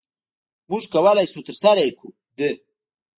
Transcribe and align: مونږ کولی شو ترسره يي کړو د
مونږ 0.69 0.83
کولی 0.93 1.25
شو 1.31 1.39
ترسره 1.47 1.81
يي 1.85 1.91
کړو 1.97 2.09
د 2.37 2.39